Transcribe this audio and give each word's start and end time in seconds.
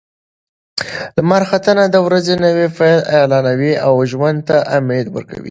لمر 1.15 1.41
ختنه 1.49 1.83
د 1.89 1.95
ورځې 2.07 2.33
نوی 2.43 2.67
پیل 2.77 2.99
اعلانوي 3.17 3.73
او 3.85 3.93
ژوند 4.11 4.39
ته 4.49 4.57
امید 4.77 5.07
ورکوي. 5.15 5.39